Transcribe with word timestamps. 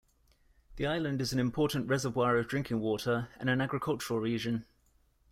The 0.77 0.87
island 0.87 1.21
is 1.21 1.31
an 1.31 1.37
important 1.37 1.87
reservoir 1.87 2.35
of 2.37 2.47
drinking 2.47 2.79
water 2.79 3.29
and 3.39 3.51
an 3.51 3.61
agricultural 3.61 4.19
region. 4.19 4.65